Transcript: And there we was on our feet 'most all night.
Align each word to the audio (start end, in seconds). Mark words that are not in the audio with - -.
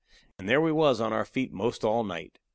And 0.39 0.49
there 0.49 0.59
we 0.59 0.71
was 0.71 0.99
on 0.99 1.13
our 1.13 1.25
feet 1.25 1.53
'most 1.53 1.83
all 1.83 2.03
night. 2.03 2.39